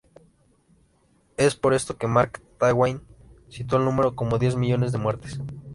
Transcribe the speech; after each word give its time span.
Es 1.37 1.55
por 1.55 1.75
esto 1.75 1.95
que 1.99 2.07
Mark 2.07 2.41
Twain 2.57 3.01
citó 3.49 3.77
el 3.77 3.85
número 3.85 4.15
como 4.15 4.39
diez 4.39 4.55
millones 4.55 4.91
de 4.91 4.97
muertes. 4.97 5.39